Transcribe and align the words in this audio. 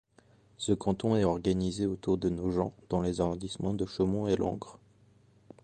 Ce 0.57 0.71
canton 0.71 1.15
est 1.15 1.23
organisé 1.25 1.85
autour 1.85 2.17
de 2.17 2.27
Nogent 2.29 2.71
dans 2.89 3.01
les 3.01 3.21
arrondissements 3.21 3.75
de 3.75 3.85
Chaumont 3.85 4.25
et 4.25 4.35
Langres. 4.35 4.79